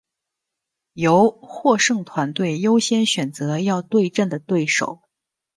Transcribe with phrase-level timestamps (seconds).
[0.93, 5.03] 由获胜团队优先选择要对阵的对手。